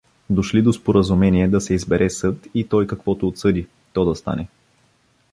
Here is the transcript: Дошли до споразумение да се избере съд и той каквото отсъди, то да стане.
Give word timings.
Дошли 0.29 0.61
до 0.61 0.73
споразумение 0.73 1.47
да 1.47 1.61
се 1.61 1.73
избере 1.73 2.09
съд 2.09 2.47
и 2.53 2.67
той 2.69 2.87
каквото 2.87 3.27
отсъди, 3.27 3.67
то 3.93 4.05
да 4.05 4.15
стане. 4.15 4.47